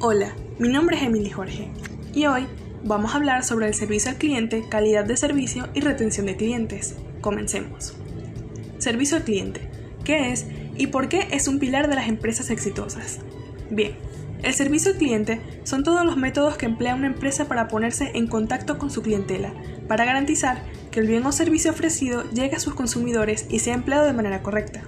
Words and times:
Hola, 0.00 0.36
mi 0.60 0.68
nombre 0.68 0.96
es 0.96 1.02
Emily 1.02 1.28
Jorge 1.28 1.72
y 2.14 2.26
hoy 2.26 2.46
vamos 2.84 3.12
a 3.12 3.16
hablar 3.16 3.42
sobre 3.42 3.66
el 3.66 3.74
servicio 3.74 4.12
al 4.12 4.16
cliente, 4.16 4.62
calidad 4.68 5.04
de 5.04 5.16
servicio 5.16 5.68
y 5.74 5.80
retención 5.80 6.26
de 6.26 6.36
clientes. 6.36 6.94
Comencemos. 7.20 7.96
Servicio 8.78 9.16
al 9.16 9.24
cliente. 9.24 9.68
¿Qué 10.04 10.30
es 10.30 10.46
y 10.76 10.86
por 10.86 11.08
qué 11.08 11.26
es 11.32 11.48
un 11.48 11.58
pilar 11.58 11.88
de 11.88 11.96
las 11.96 12.08
empresas 12.08 12.50
exitosas? 12.50 13.18
Bien, 13.70 13.96
el 14.44 14.54
servicio 14.54 14.92
al 14.92 14.98
cliente 14.98 15.40
son 15.64 15.82
todos 15.82 16.06
los 16.06 16.16
métodos 16.16 16.56
que 16.56 16.66
emplea 16.66 16.94
una 16.94 17.08
empresa 17.08 17.48
para 17.48 17.66
ponerse 17.66 18.12
en 18.14 18.28
contacto 18.28 18.78
con 18.78 18.92
su 18.92 19.02
clientela, 19.02 19.52
para 19.88 20.04
garantizar 20.04 20.62
que 20.92 21.00
el 21.00 21.08
bien 21.08 21.26
o 21.26 21.32
servicio 21.32 21.72
ofrecido 21.72 22.22
llegue 22.30 22.54
a 22.54 22.60
sus 22.60 22.74
consumidores 22.74 23.46
y 23.50 23.58
sea 23.58 23.74
empleado 23.74 24.06
de 24.06 24.12
manera 24.12 24.44
correcta. 24.44 24.80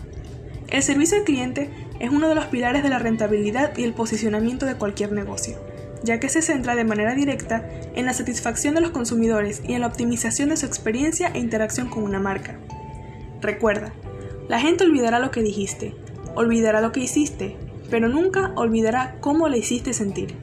El 0.69 0.85
servicio 0.85 1.19
al 1.19 1.25
cliente 1.25 1.69
es 2.01 2.11
uno 2.11 2.29
de 2.29 2.35
los 2.35 2.47
pilares 2.47 2.83
de 2.83 2.89
la 2.89 2.99
rentabilidad 2.99 3.77
y 3.77 3.85
el 3.85 3.93
posicionamiento 3.93 4.65
de 4.65 4.75
cualquier 4.75 5.13
negocio, 5.13 5.59
ya 6.03 6.19
que 6.19 6.31
se 6.31 6.41
centra 6.41 6.75
de 6.75 6.85
manera 6.85 7.15
directa 7.15 7.69
en 7.95 8.07
la 8.07 8.15
satisfacción 8.15 8.75
de 8.75 8.81
los 8.81 8.91
consumidores 8.91 9.63
y 9.69 9.75
en 9.75 9.83
la 9.83 9.87
optimización 9.87 10.49
de 10.49 10.57
su 10.57 10.65
experiencia 10.65 11.31
e 11.35 11.39
interacción 11.39 11.89
con 11.89 12.03
una 12.03 12.19
marca. 12.19 12.59
Recuerda, 13.43 13.93
la 14.49 14.59
gente 14.61 14.85
olvidará 14.85 15.19
lo 15.19 15.31
que 15.31 15.43
dijiste, 15.43 15.95
olvidará 16.35 16.81
lo 16.81 16.91
que 16.91 17.01
hiciste, 17.01 17.57
pero 17.91 18.09
nunca 18.09 18.53
olvidará 18.57 19.17
cómo 19.21 19.49
le 19.49 19.59
hiciste 19.59 19.93
sentir. 19.93 20.35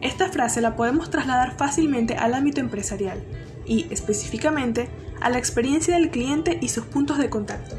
Esta 0.00 0.28
frase 0.28 0.60
la 0.60 0.76
podemos 0.76 1.10
trasladar 1.10 1.56
fácilmente 1.56 2.14
al 2.14 2.34
ámbito 2.34 2.60
empresarial 2.60 3.24
y, 3.66 3.86
específicamente, 3.90 4.88
a 5.20 5.30
la 5.30 5.38
experiencia 5.38 5.94
del 5.94 6.10
cliente 6.10 6.58
y 6.60 6.68
sus 6.68 6.84
puntos 6.84 7.18
de 7.18 7.30
contacto 7.30 7.76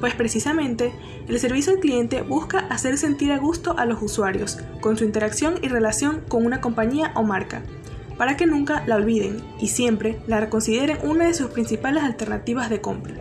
pues 0.00 0.14
precisamente 0.14 0.92
el 1.28 1.38
servicio 1.38 1.72
al 1.72 1.78
cliente 1.78 2.22
busca 2.22 2.58
hacer 2.58 2.98
sentir 2.98 3.30
a 3.32 3.38
gusto 3.38 3.78
a 3.78 3.84
los 3.84 4.02
usuarios 4.02 4.58
con 4.80 4.96
su 4.96 5.04
interacción 5.04 5.56
y 5.62 5.68
relación 5.68 6.22
con 6.26 6.44
una 6.44 6.60
compañía 6.60 7.12
o 7.14 7.22
marca, 7.22 7.62
para 8.16 8.36
que 8.36 8.46
nunca 8.46 8.82
la 8.86 8.96
olviden 8.96 9.42
y 9.60 9.68
siempre 9.68 10.20
la 10.26 10.50
consideren 10.50 10.98
una 11.02 11.26
de 11.26 11.34
sus 11.34 11.50
principales 11.50 12.02
alternativas 12.02 12.70
de 12.70 12.80
compra. 12.80 13.14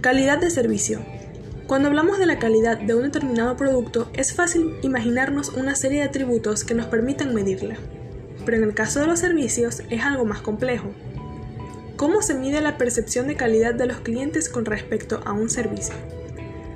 Calidad 0.00 0.38
de 0.38 0.50
servicio. 0.50 1.00
Cuando 1.66 1.88
hablamos 1.88 2.18
de 2.18 2.26
la 2.26 2.38
calidad 2.38 2.78
de 2.78 2.94
un 2.94 3.02
determinado 3.02 3.56
producto, 3.56 4.08
es 4.14 4.32
fácil 4.32 4.76
imaginarnos 4.82 5.50
una 5.50 5.74
serie 5.74 5.98
de 5.98 6.08
atributos 6.08 6.64
que 6.64 6.74
nos 6.74 6.86
permitan 6.86 7.34
medirla. 7.34 7.76
Pero 8.46 8.56
en 8.56 8.64
el 8.64 8.74
caso 8.74 9.00
de 9.00 9.06
los 9.06 9.18
servicios 9.18 9.82
es 9.90 10.02
algo 10.02 10.24
más 10.24 10.40
complejo, 10.40 10.88
¿Cómo 11.98 12.22
se 12.22 12.34
mide 12.34 12.60
la 12.60 12.78
percepción 12.78 13.26
de 13.26 13.34
calidad 13.34 13.74
de 13.74 13.86
los 13.86 13.98
clientes 13.98 14.48
con 14.48 14.64
respecto 14.64 15.20
a 15.24 15.32
un 15.32 15.50
servicio? 15.50 15.96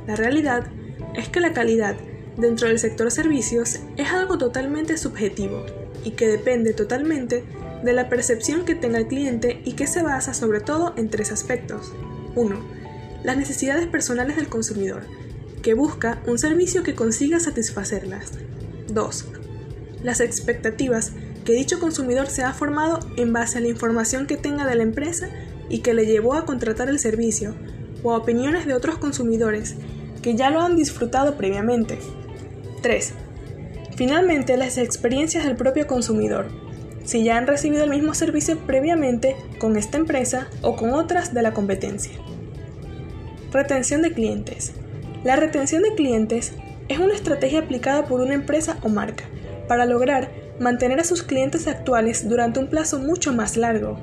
La 0.05 0.17
realidad 0.17 0.67
es 1.15 1.29
que 1.29 1.39
la 1.39 1.53
calidad 1.53 1.95
dentro 2.37 2.67
del 2.67 2.81
sector 2.81 3.09
servicios 3.13 3.79
es 3.97 4.11
algo 4.11 4.37
totalmente 4.37 4.97
subjetivo 4.97 5.65
y 6.03 6.11
que 6.11 6.27
depende 6.27 6.73
totalmente 6.73 7.45
de 7.85 7.93
la 7.93 8.09
percepción 8.09 8.65
que 8.65 8.75
tenga 8.75 8.99
el 8.99 9.07
cliente 9.07 9.63
y 9.65 9.75
que 9.75 9.87
se 9.87 10.03
basa 10.03 10.35
sobre 10.35 10.59
todo 10.59 10.93
en 10.97 11.09
tres 11.09 11.31
aspectos. 11.31 11.93
1. 12.35 12.57
Las 13.23 13.37
necesidades 13.37 13.87
personales 13.87 14.35
del 14.35 14.49
consumidor, 14.49 15.05
que 15.63 15.75
busca 15.75 16.21
un 16.27 16.41
servicio 16.41 16.83
que 16.83 16.97
consiga 16.97 17.39
satisfacerlas. 17.39 18.33
2. 18.89 19.27
Las 20.03 20.19
expectativas 20.19 21.13
que 21.45 21.53
dicho 21.53 21.81
consumidor 21.81 22.29
se 22.29 22.43
ha 22.43 22.53
formado 22.53 23.01
en 23.17 23.33
base 23.33 23.59
a 23.59 23.61
la 23.61 23.69
información 23.69 24.27
que 24.27 24.37
tenga 24.37 24.67
de 24.67 24.77
la 24.77 24.83
empresa 24.83 25.29
y 25.69 25.79
que 25.79 25.95
le 25.95 26.07
llevó 26.07 26.35
a 26.35 26.45
contratar 26.45 26.89
el 26.89 26.99
servicio, 26.99 27.55
o 28.03 28.13
a 28.13 28.19
opiniones 28.19 28.67
de 28.67 28.75
otros 28.75 28.99
consumidores 28.99 29.77
que 30.23 30.35
ya 30.35 30.51
lo 30.51 30.61
han 30.61 30.77
disfrutado 30.77 31.37
previamente. 31.37 31.99
3. 32.83 33.13
Finalmente, 33.97 34.57
las 34.57 34.79
experiencias 34.79 35.45
del 35.45 35.57
propio 35.57 35.87
consumidor, 35.87 36.47
si 37.05 37.25
ya 37.25 37.37
han 37.37 37.47
recibido 37.47 37.85
el 37.85 37.91
mismo 37.91 38.15
servicio 38.15 38.59
previamente 38.59 39.37
con 39.59 39.77
esta 39.77 39.99
empresa 39.99 40.49
o 40.63 40.77
con 40.77 40.91
otras 40.91 41.35
de 41.35 41.43
la 41.43 41.53
competencia. 41.53 42.13
Retención 43.53 44.03
de 44.03 44.13
clientes. 44.13 44.73
La 45.25 45.37
retención 45.37 45.83
de 45.83 45.95
clientes 45.95 46.53
es 46.89 46.99
una 46.99 47.15
estrategia 47.15 47.61
aplicada 47.61 48.07
por 48.07 48.21
una 48.21 48.35
empresa 48.35 48.79
o 48.83 48.89
marca 48.89 49.25
para 49.69 49.85
lograr 49.85 50.42
mantener 50.63 51.01
a 51.01 51.05
sus 51.05 51.23
clientes 51.23 51.67
actuales 51.67 52.29
durante 52.29 52.61
un 52.61 52.69
plazo 52.69 52.99
mucho 52.99 53.33
más 53.33 53.57
largo. 53.57 53.99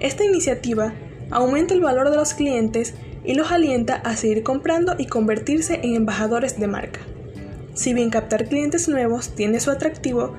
Esta 0.00 0.24
iniciativa 0.24 0.92
aumenta 1.30 1.74
el 1.74 1.80
valor 1.80 2.10
de 2.10 2.16
los 2.16 2.34
clientes 2.34 2.94
y 3.24 3.34
los 3.34 3.50
alienta 3.50 3.96
a 3.96 4.16
seguir 4.16 4.42
comprando 4.42 4.94
y 4.96 5.06
convertirse 5.06 5.80
en 5.82 5.94
embajadores 5.94 6.60
de 6.60 6.66
marca. 6.66 7.00
Si 7.74 7.94
bien 7.94 8.10
captar 8.10 8.46
clientes 8.46 8.88
nuevos 8.88 9.34
tiene 9.34 9.60
su 9.60 9.70
atractivo, 9.70 10.34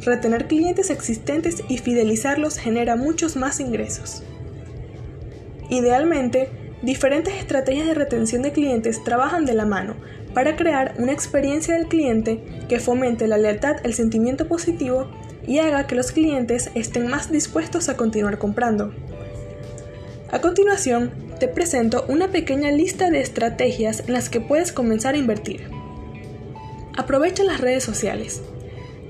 retener 0.00 0.46
clientes 0.46 0.90
existentes 0.90 1.62
y 1.68 1.78
fidelizarlos 1.78 2.58
genera 2.58 2.96
muchos 2.96 3.36
más 3.36 3.60
ingresos. 3.60 4.22
Idealmente, 5.70 6.50
diferentes 6.84 7.34
estrategias 7.34 7.86
de 7.86 7.94
retención 7.94 8.42
de 8.42 8.52
clientes 8.52 9.02
trabajan 9.02 9.46
de 9.46 9.54
la 9.54 9.64
mano 9.64 9.96
para 10.34 10.56
crear 10.56 10.94
una 10.98 11.12
experiencia 11.12 11.74
del 11.74 11.88
cliente 11.88 12.42
que 12.68 12.80
fomente 12.80 13.26
la 13.26 13.38
lealtad, 13.38 13.76
el 13.84 13.94
sentimiento 13.94 14.46
positivo 14.48 15.10
y 15.46 15.58
haga 15.58 15.86
que 15.86 15.94
los 15.94 16.12
clientes 16.12 16.70
estén 16.74 17.06
más 17.06 17.30
dispuestos 17.30 17.88
a 17.88 17.96
continuar 17.96 18.38
comprando. 18.38 18.92
A 20.30 20.40
continuación, 20.40 21.12
te 21.38 21.48
presento 21.48 22.04
una 22.08 22.28
pequeña 22.28 22.70
lista 22.70 23.10
de 23.10 23.20
estrategias 23.20 24.00
en 24.06 24.12
las 24.12 24.28
que 24.28 24.40
puedes 24.40 24.72
comenzar 24.72 25.14
a 25.14 25.18
invertir. 25.18 25.68
Aprovecha 26.96 27.44
las 27.44 27.60
redes 27.60 27.84
sociales. 27.84 28.42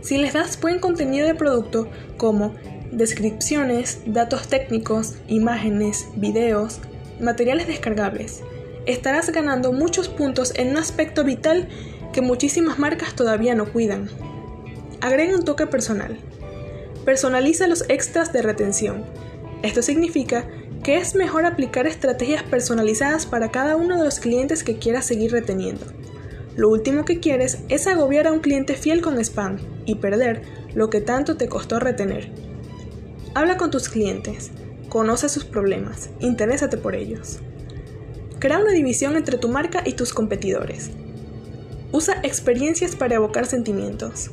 Si 0.01 0.19
les 0.19 0.33
das 0.33 0.61
buen 0.61 0.79
contenido 0.81 1.27
de 1.27 1.35
producto 1.35 1.89
como 2.19 2.55
descripciones, 2.93 4.01
datos 4.07 4.49
técnicos, 4.49 5.15
imágenes, 5.29 6.07
videos, 6.15 6.81
materiales 7.21 7.67
descargables, 7.67 8.43
estarás 8.87 9.31
ganando 9.31 9.73
muchos 9.73 10.09
puntos 10.09 10.53
en 10.57 10.71
un 10.71 10.77
aspecto 10.77 11.25
vital 11.25 11.69
que 12.13 12.21
muchísimas 12.21 12.79
marcas 12.79 13.15
todavía 13.15 13.55
no 13.55 13.67
cuidan. 13.73 14.09
Agrega 15.01 15.37
un 15.37 15.45
toque 15.45 15.67
personal. 15.67 16.19
Personaliza 17.05 17.67
los 17.67 17.85
extras 17.89 18.33
de 18.33 18.43
retención. 18.43 19.05
Esto 19.63 19.83
significa 19.83 20.47
que 20.83 20.97
es 20.97 21.15
mejor 21.15 21.47
aplicar 21.47 21.87
estrategias 21.87 22.43
personalizadas 22.43 23.27
para 23.27 23.51
cada 23.51 23.77
uno 23.77 23.99
de 23.99 24.05
los 24.05 24.21
clientes 24.21 24.63
que 24.63 24.79
quieras 24.79 25.07
seguir 25.07 25.33
reteniendo. 25.33 25.87
Lo 26.57 26.69
último 26.69 27.05
que 27.05 27.21
quieres 27.21 27.59
es 27.69 27.87
agobiar 27.87 28.27
a 28.27 28.33
un 28.33 28.41
cliente 28.41 28.75
fiel 28.75 29.01
con 29.01 29.19
spam 29.19 29.59
y 29.87 29.97
perder 29.97 30.43
lo 30.75 30.91
que 30.91 31.01
tanto 31.01 31.37
te 31.37 31.49
costó 31.49 31.81
retener. 31.81 32.31
Habla 33.35 33.57
con 33.57 33.71
tus 33.71 33.89
clientes, 33.89 34.51
conoce 34.95 35.29
sus 35.29 35.45
problemas, 35.45 36.11
interésate 36.21 36.77
por 36.77 36.95
ellos. 36.95 37.41
Crea 38.39 38.61
una 38.61 38.71
división 38.71 39.17
entre 39.17 39.39
tu 39.39 39.49
marca 39.49 39.83
y 39.85 39.95
tus 39.95 40.15
competidores. 40.15 40.91
Usa 41.91 42.21
experiencias 42.23 42.95
para 42.95 43.17
evocar 43.17 43.45
sentimientos. 43.47 44.31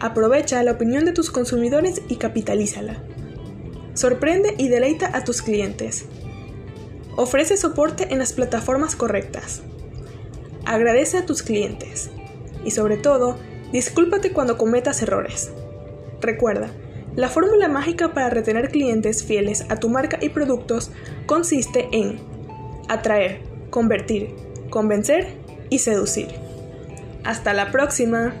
Aprovecha 0.00 0.62
la 0.62 0.72
opinión 0.72 1.04
de 1.04 1.12
tus 1.12 1.30
consumidores 1.30 2.00
y 2.08 2.16
capitalízala. 2.16 3.02
Sorprende 3.92 4.54
y 4.56 4.68
deleita 4.68 5.14
a 5.14 5.22
tus 5.22 5.42
clientes. 5.42 6.06
Ofrece 7.18 7.58
soporte 7.58 8.10
en 8.10 8.20
las 8.20 8.32
plataformas 8.32 8.96
correctas. 8.96 9.60
Agradece 10.64 11.18
a 11.18 11.26
tus 11.26 11.42
clientes. 11.42 12.08
Y 12.64 12.70
sobre 12.70 12.96
todo, 12.96 13.36
discúlpate 13.70 14.32
cuando 14.32 14.56
cometas 14.56 15.02
errores. 15.02 15.50
Recuerda, 16.22 16.70
la 17.16 17.28
fórmula 17.28 17.68
mágica 17.68 18.14
para 18.14 18.30
retener 18.30 18.70
clientes 18.70 19.24
fieles 19.24 19.66
a 19.68 19.76
tu 19.76 19.88
marca 19.88 20.18
y 20.20 20.30
productos 20.30 20.90
consiste 21.26 21.88
en 21.92 22.18
atraer, 22.88 23.40
convertir, 23.70 24.34
convencer 24.70 25.28
y 25.68 25.80
seducir. 25.80 26.28
Hasta 27.24 27.52
la 27.52 27.70
próxima. 27.70 28.34